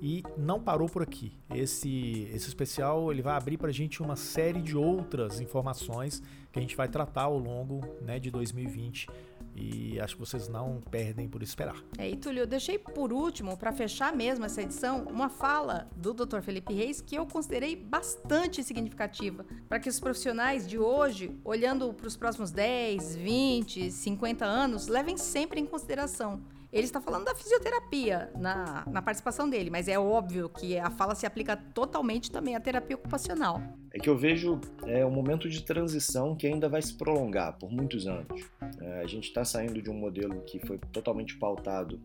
[0.00, 1.32] e não parou por aqui.
[1.54, 6.58] Esse, esse especial ele vai abrir para a gente uma série de outras informações que
[6.58, 9.08] a gente vai tratar ao longo né, de 2020
[9.54, 11.82] e acho que vocês não perdem por esperar.
[11.96, 16.12] É, e Túlio, eu deixei por último, para fechar mesmo essa edição, uma fala do
[16.12, 16.40] Dr.
[16.40, 22.06] Felipe Reis que eu considerei bastante significativa para que os profissionais de hoje, olhando para
[22.06, 26.42] os próximos 10, 20, 50 anos, levem sempre em consideração
[26.76, 31.14] ele está falando da fisioterapia na, na participação dele, mas é óbvio que a fala
[31.14, 33.62] se aplica totalmente também à terapia ocupacional.
[33.94, 37.70] É que eu vejo é, um momento de transição que ainda vai se prolongar por
[37.70, 38.46] muitos anos.
[38.80, 41.98] É, a gente está saindo de um modelo que foi totalmente pautado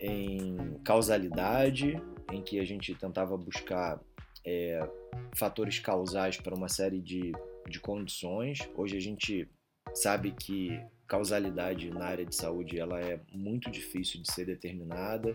[0.00, 2.00] em causalidade,
[2.32, 4.00] em que a gente tentava buscar
[4.46, 4.88] é,
[5.36, 7.32] fatores causais para uma série de,
[7.68, 8.58] de condições.
[8.74, 9.46] Hoje a gente
[9.94, 15.34] sabe que causalidade na área de saúde ela é muito difícil de ser determinada.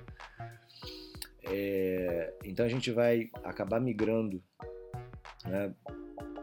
[1.43, 4.41] É, então a gente vai acabar migrando
[5.45, 5.73] né,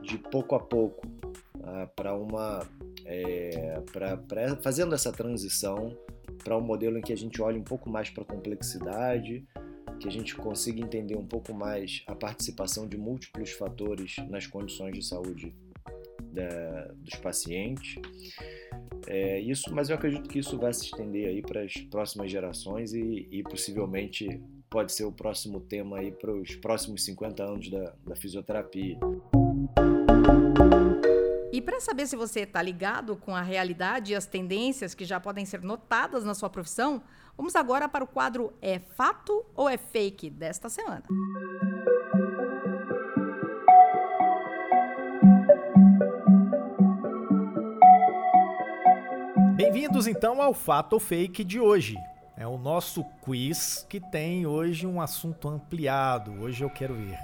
[0.03, 1.07] de pouco a pouco
[1.57, 2.69] né, para uma
[3.07, 5.97] é, pra, fazendo essa transição
[6.43, 9.47] para um modelo em que a gente olhe um pouco mais para a complexidade,
[10.01, 14.93] que a gente consiga entender um pouco mais a participação de múltiplos fatores nas condições
[14.93, 15.55] de saúde
[16.33, 17.97] da, dos pacientes.
[19.07, 22.93] É, isso, mas eu acredito que isso vai se estender aí para as próximas gerações
[22.93, 27.95] e, e, possivelmente pode ser o próximo tema aí para os próximos 50 anos da,
[28.07, 28.99] da fisioterapia.
[31.53, 35.19] E para saber se você está ligado com a realidade e as tendências que já
[35.19, 37.03] podem ser notadas na sua profissão,
[37.37, 41.03] vamos agora para o quadro É Fato ou é Fake desta semana.
[50.07, 51.97] Então ao Fato ou Fake de hoje.
[52.37, 56.33] É o nosso quiz que tem hoje um assunto ampliado.
[56.41, 57.19] Hoje eu quero ver.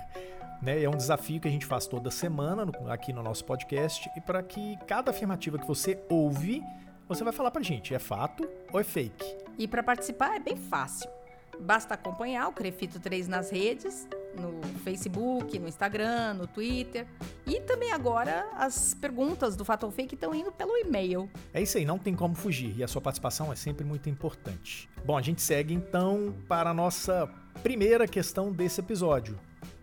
[0.61, 0.83] Né?
[0.83, 4.21] É um desafio que a gente faz toda semana no, aqui no nosso podcast e
[4.21, 6.63] para que cada afirmativa que você ouve,
[7.09, 9.25] você vai falar pra gente, é fato ou é fake?
[9.59, 11.16] E para participar é bem fácil.
[11.61, 14.07] Basta acompanhar o Crefito 3 nas redes
[14.41, 17.07] no Facebook, no Instagram, no Twitter.
[17.47, 21.29] E também agora as perguntas do Fato ou Fake estão indo pelo e-mail.
[21.53, 24.89] É isso aí, não tem como fugir e a sua participação é sempre muito importante.
[25.05, 27.29] Bom, a gente segue então para a nossa
[27.63, 29.39] primeira questão desse episódio.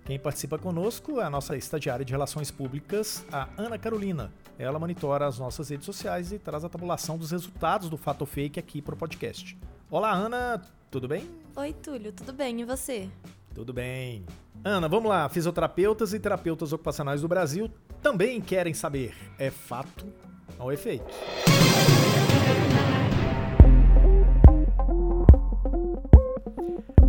[0.06, 4.34] Quem participa conosco é a nossa estagiária de Relações Públicas, a Ana Carolina.
[4.60, 8.60] Ela monitora as nossas redes sociais e traz a tabulação dos resultados do Fato Fake
[8.60, 9.58] aqui para o podcast.
[9.90, 10.62] Olá, Ana,
[10.92, 11.43] tudo bem?
[11.56, 12.62] Oi, Túlio, tudo bem?
[12.62, 13.08] E você?
[13.54, 14.26] Tudo bem.
[14.64, 15.30] Ana, vamos lá.
[15.30, 17.70] Fisioterapeutas e terapeutas ocupacionais do Brasil
[18.02, 20.12] também querem saber: é fato
[20.58, 21.06] ou é fake?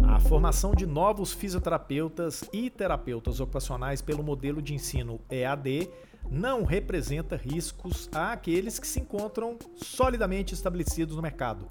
[0.06, 5.88] A formação de novos fisioterapeutas e terapeutas ocupacionais pelo modelo de ensino EAD
[6.30, 11.66] não representa riscos àqueles que se encontram solidamente estabelecidos no mercado.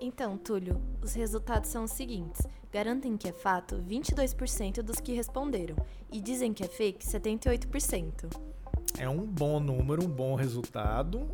[0.00, 2.46] Então, Túlio, os resultados são os seguintes.
[2.72, 5.76] Garantem que é fato 22% dos que responderam
[6.12, 8.54] e dizem que é fake 78%.
[8.98, 11.28] É um bom número, um bom resultado,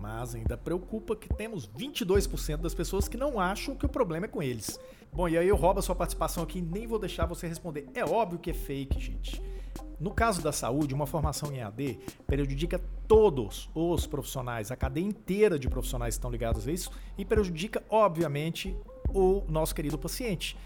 [0.00, 4.28] mas ainda preocupa que temos 22% das pessoas que não acham que o problema é
[4.28, 4.78] com eles.
[5.12, 7.88] Bom, e aí eu roubo a sua participação aqui, nem vou deixar você responder.
[7.94, 9.42] É óbvio que é fake, gente.
[9.98, 15.58] No caso da saúde, uma formação em AD prejudica todos os profissionais, a cadeia inteira
[15.58, 18.76] de profissionais estão ligados a isso e prejudica, obviamente,
[19.08, 20.56] o nosso querido paciente.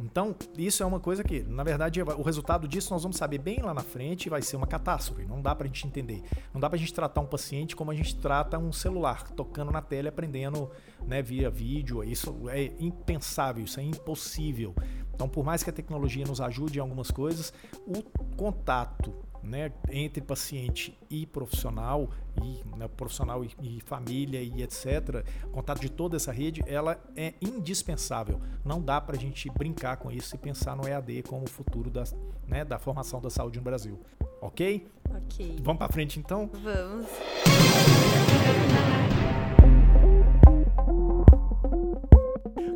[0.00, 3.60] Então, isso é uma coisa que, na verdade, o resultado disso nós vamos saber bem
[3.60, 5.24] lá na frente e vai ser uma catástrofe.
[5.24, 6.22] Não dá pra gente entender.
[6.54, 9.82] Não dá pra gente tratar um paciente como a gente trata um celular, tocando na
[9.82, 10.70] tela e aprendendo
[11.04, 12.04] né, via vídeo.
[12.04, 14.72] Isso é impensável, isso é impossível.
[15.18, 17.52] Então, por mais que a tecnologia nos ajude em algumas coisas,
[17.84, 18.04] o
[18.36, 19.12] contato
[19.42, 22.08] né, entre paciente e profissional,
[22.40, 27.34] e né, profissional e, e, família e etc., contato de toda essa rede, ela é
[27.40, 28.40] indispensável.
[28.64, 31.90] Não dá para a gente brincar com isso e pensar no EAD como o futuro
[31.90, 32.04] da,
[32.46, 33.98] né, da formação da saúde no Brasil.
[34.40, 34.86] Ok?
[35.10, 35.56] Ok.
[35.64, 36.48] Vamos para frente então?
[36.62, 37.08] Vamos.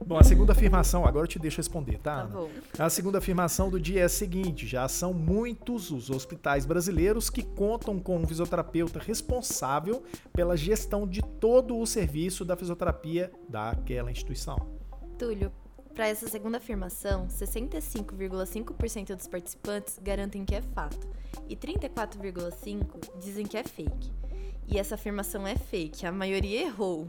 [0.04, 2.28] Bom, a segunda afirmação, agora eu te deixo responder, tá?
[2.76, 2.86] Tá.
[2.86, 7.42] A segunda afirmação do dia é a seguinte: já são muitos os hospitais brasileiros que
[7.42, 10.02] contam com um fisioterapeuta responsável
[10.32, 14.56] pela gestão de todo o serviço da fisioterapia daquela instituição.
[15.18, 15.52] Túlio,
[15.94, 21.06] para essa segunda afirmação, 65,5% dos participantes garantem que é fato
[21.48, 24.10] e 34,5% dizem que é fake.
[24.66, 27.08] E essa afirmação é fake, a maioria errou.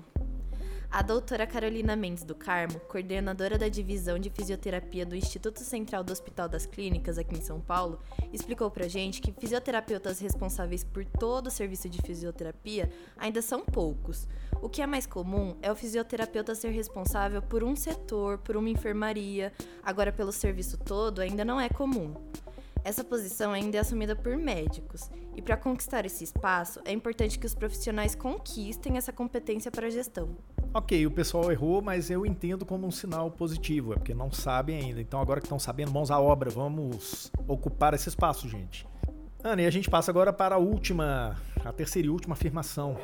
[0.94, 6.14] A doutora Carolina Mendes do Carmo, coordenadora da divisão de fisioterapia do Instituto Central do
[6.14, 8.00] Hospital das Clínicas aqui em São Paulo,
[8.32, 14.28] explicou pra gente que fisioterapeutas responsáveis por todo o serviço de fisioterapia ainda são poucos.
[14.62, 18.70] O que é mais comum é o fisioterapeuta ser responsável por um setor, por uma
[18.70, 22.14] enfermaria, agora pelo serviço todo ainda não é comum.
[22.84, 27.48] Essa posição ainda é assumida por médicos, e para conquistar esse espaço é importante que
[27.48, 30.38] os profissionais conquistem essa competência para a gestão.
[30.76, 34.80] Ok, o pessoal errou, mas eu entendo como um sinal positivo, é porque não sabem
[34.80, 35.00] ainda.
[35.00, 38.88] Então, agora que estão sabendo, mãos à obra, vamos ocupar esse espaço, gente.
[39.44, 42.98] Ana, e a gente passa agora para a última, a terceira e última afirmação.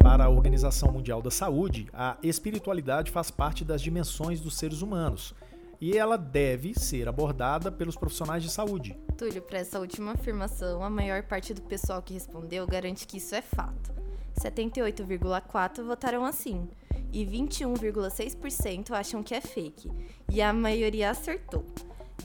[0.00, 5.36] Para a Organização Mundial da Saúde, a espiritualidade faz parte das dimensões dos seres humanos
[5.80, 8.96] e ela deve ser abordada pelos profissionais de saúde.
[9.16, 13.34] Túlio, para essa última afirmação, a maior parte do pessoal que respondeu garante que isso
[13.34, 13.92] é fato.
[14.40, 16.68] 78,4% votaram assim
[17.12, 19.90] e 21,6% acham que é fake,
[20.30, 21.64] e a maioria acertou.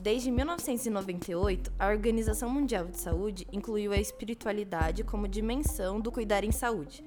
[0.00, 6.50] Desde 1998, a Organização Mundial de Saúde incluiu a espiritualidade como dimensão do cuidar em
[6.50, 7.04] saúde.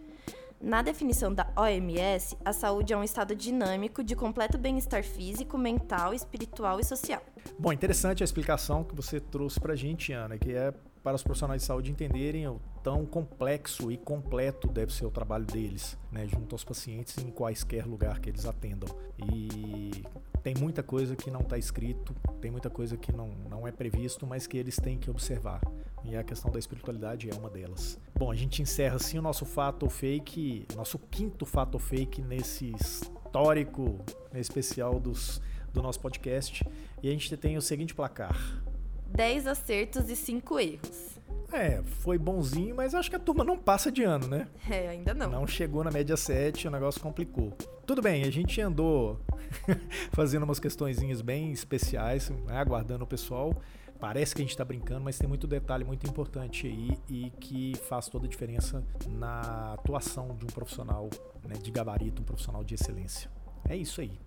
[0.66, 6.12] Na definição da OMS, a saúde é um estado dinâmico de completo bem-estar físico, mental,
[6.12, 7.22] espiritual e social.
[7.60, 11.62] Bom, interessante a explicação que você trouxe pra gente, Ana, que é para os profissionais
[11.62, 16.56] de saúde entenderem o tão complexo e completo deve ser o trabalho deles, né, junto
[16.56, 18.90] aos pacientes em quaisquer lugar que eles atendam.
[19.20, 20.04] E
[20.42, 24.26] tem muita coisa que não está escrito, tem muita coisa que não, não é previsto,
[24.26, 25.62] mas que eles têm que observar.
[26.08, 28.00] E a questão da espiritualidade é uma delas.
[28.14, 32.22] Bom, a gente encerra assim o nosso fato ou fake, nosso quinto fato ou fake
[32.22, 34.00] nesse histórico
[34.34, 35.42] especial dos,
[35.74, 36.64] do nosso podcast.
[37.02, 38.64] E a gente tem o seguinte placar.
[39.08, 41.16] 10 acertos e 5 erros.
[41.52, 44.48] É, foi bonzinho, mas acho que a turma não passa de ano, né?
[44.70, 45.30] É, ainda não.
[45.30, 47.52] Não chegou na média 7, o negócio complicou.
[47.86, 49.20] Tudo bem, a gente andou
[50.12, 53.54] fazendo umas questõezinhas bem especiais, né, aguardando o pessoal.
[54.00, 57.74] Parece que a gente está brincando, mas tem muito detalhe muito importante aí e que
[57.88, 61.10] faz toda a diferença na atuação de um profissional
[61.48, 63.30] né, de gabarito, um profissional de excelência.
[63.68, 64.20] É isso aí.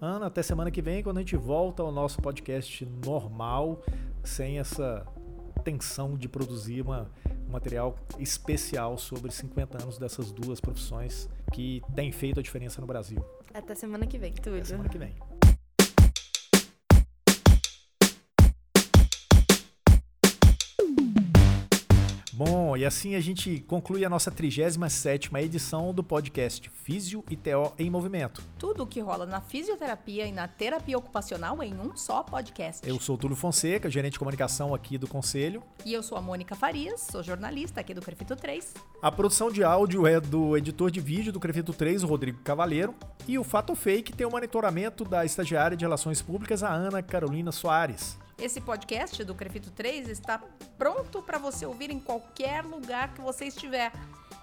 [0.00, 3.82] Ana, até semana que vem, quando a gente volta ao nosso podcast normal,
[4.24, 5.06] sem essa
[5.62, 7.10] tensão de produzir uma,
[7.46, 12.86] um material especial sobre 50 anos dessas duas profissões que tem feito a diferença no
[12.86, 13.22] Brasil.
[13.52, 14.56] Até semana que vem, tudo.
[14.56, 15.14] Até semana que vem.
[22.70, 27.72] Bom, e assim a gente conclui a nossa 37ª edição do podcast Físio e TO
[27.76, 28.44] em Movimento.
[28.56, 32.88] Tudo o que rola na fisioterapia e na terapia ocupacional em um só podcast.
[32.88, 35.64] Eu sou Túlio Fonseca, gerente de comunicação aqui do Conselho.
[35.84, 38.72] E eu sou a Mônica Farias, sou jornalista aqui do Crefito 3.
[39.02, 42.94] A produção de áudio é do editor de vídeo do Crefito 3, o Rodrigo Cavaleiro.
[43.26, 47.50] E o Fato Fake tem o monitoramento da estagiária de Relações Públicas, a Ana Carolina
[47.50, 48.16] Soares.
[48.40, 50.38] Esse podcast do Crefito 3 está
[50.78, 53.92] pronto para você ouvir em qualquer lugar que você estiver.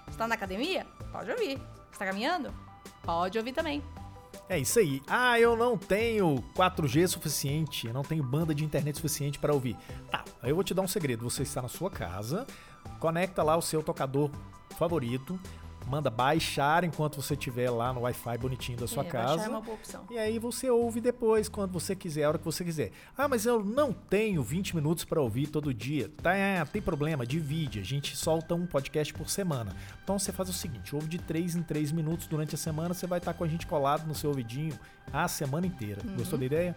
[0.08, 0.86] Está na academia?
[1.10, 1.60] Pode ouvir.
[1.90, 2.54] Está caminhando?
[3.02, 3.82] Pode ouvir também.
[4.48, 5.02] É isso aí.
[5.08, 9.76] Ah, eu não tenho 4G suficiente, eu não tenho banda de internet suficiente para ouvir.
[10.12, 11.28] Tá, eu vou te dar um segredo.
[11.28, 12.46] Você está na sua casa,
[13.00, 14.30] conecta lá o seu tocador
[14.78, 15.40] favorito,
[15.88, 19.36] manda baixar enquanto você estiver lá no Wi-Fi bonitinho da sua é, casa.
[19.36, 20.06] Baixar é uma boa opção.
[20.10, 22.92] E aí você ouve depois, quando você quiser, a hora que você quiser.
[23.16, 26.10] Ah, mas eu não tenho 20 minutos para ouvir todo dia.
[26.22, 26.32] Tá,
[26.72, 27.80] tem problema, divide.
[27.80, 29.74] A gente solta um podcast por semana.
[30.04, 33.06] Então você faz o seguinte: ouve de 3 em 3 minutos durante a semana, você
[33.06, 34.78] vai estar com a gente colado no seu ouvidinho
[35.12, 36.02] a semana inteira.
[36.04, 36.16] Uhum.
[36.16, 36.76] Gostou da ideia?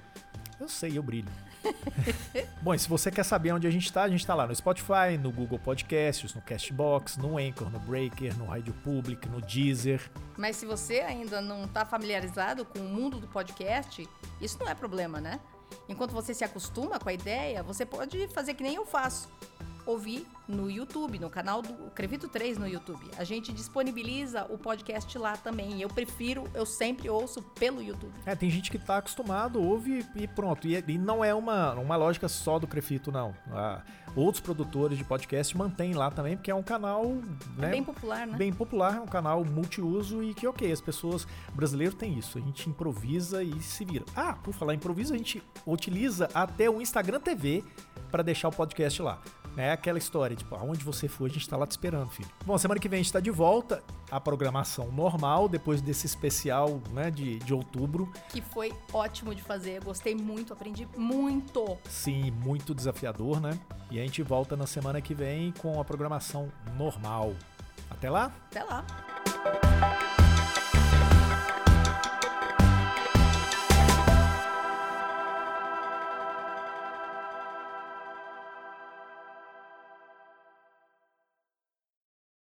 [0.59, 1.29] Eu sei, eu brilho.
[2.61, 4.55] Bom, e se você quer saber onde a gente está, a gente está lá no
[4.55, 10.01] Spotify, no Google Podcasts, no Castbox, no Anchor, no Breaker, no Rádio Public, no Deezer.
[10.37, 14.07] Mas se você ainda não está familiarizado com o mundo do podcast,
[14.39, 15.39] isso não é problema, né?
[15.87, 19.29] Enquanto você se acostuma com a ideia, você pode fazer que nem eu faço.
[19.85, 23.09] Ouvir no YouTube, no canal do Crevito 3 no YouTube.
[23.17, 25.81] A gente disponibiliza o podcast lá também.
[25.81, 28.13] Eu prefiro, eu sempre ouço pelo YouTube.
[28.25, 30.67] É, tem gente que tá acostumado, ouve e pronto.
[30.67, 33.33] E, e não é uma, uma lógica só do Crefito, não.
[33.51, 33.81] Ah,
[34.15, 37.05] outros produtores de podcast mantêm lá também, porque é um canal
[37.57, 38.37] né, É bem popular, né?
[38.37, 42.37] bem popular, é um canal multiuso e que, ok, as pessoas brasileiras têm isso.
[42.37, 44.05] A gente improvisa e se vira.
[44.15, 47.63] Ah, por falar improviso, a gente utiliza até o Instagram TV
[48.11, 49.21] para deixar o podcast lá.
[49.57, 52.29] É aquela história, tipo, aonde você for, a gente tá lá te esperando, filho.
[52.45, 53.83] Bom, semana que vem a gente tá de volta.
[54.09, 58.11] A programação normal, depois desse especial, né, de, de outubro.
[58.29, 59.77] Que foi ótimo de fazer.
[59.77, 61.77] Eu gostei muito, aprendi muito.
[61.85, 63.57] Sim, muito desafiador, né?
[63.89, 67.33] E a gente volta na semana que vem com a programação normal.
[67.89, 68.31] Até lá!
[68.49, 68.85] Até lá!